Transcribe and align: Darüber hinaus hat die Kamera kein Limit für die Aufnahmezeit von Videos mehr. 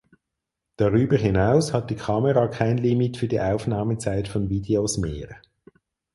Darüber 0.77 1.15
hinaus 1.15 1.73
hat 1.73 1.91
die 1.91 1.95
Kamera 1.95 2.47
kein 2.47 2.79
Limit 2.79 3.17
für 3.17 3.27
die 3.27 3.39
Aufnahmezeit 3.39 4.27
von 4.27 4.49
Videos 4.49 4.97
mehr. 4.97 5.39